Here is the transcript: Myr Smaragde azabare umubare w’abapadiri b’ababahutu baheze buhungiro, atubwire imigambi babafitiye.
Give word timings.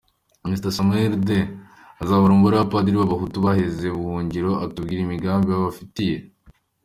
Myr 0.49 0.61
Smaragde 0.77 1.39
azabare 2.01 2.31
umubare 2.33 2.55
w’abapadiri 2.57 2.97
b’ababahutu 2.97 3.37
baheze 3.45 3.85
buhungiro, 3.97 4.51
atubwire 4.65 4.99
imigambi 5.03 5.47
babafitiye. 5.53 6.17